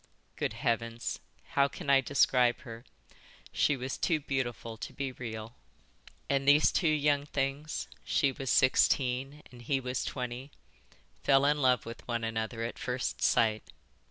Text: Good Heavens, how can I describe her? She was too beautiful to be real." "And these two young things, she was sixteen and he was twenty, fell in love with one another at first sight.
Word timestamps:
Good 0.35 0.53
Heavens, 0.53 1.19
how 1.49 1.67
can 1.67 1.87
I 1.87 2.01
describe 2.01 2.61
her? 2.61 2.85
She 3.51 3.77
was 3.77 3.99
too 3.99 4.19
beautiful 4.19 4.75
to 4.77 4.91
be 4.91 5.11
real." 5.11 5.53
"And 6.27 6.47
these 6.47 6.71
two 6.71 6.87
young 6.87 7.27
things, 7.27 7.87
she 8.03 8.31
was 8.31 8.49
sixteen 8.49 9.43
and 9.51 9.61
he 9.61 9.79
was 9.79 10.03
twenty, 10.03 10.49
fell 11.23 11.45
in 11.45 11.61
love 11.61 11.85
with 11.85 12.07
one 12.07 12.23
another 12.23 12.63
at 12.63 12.79
first 12.79 13.21
sight. 13.21 13.61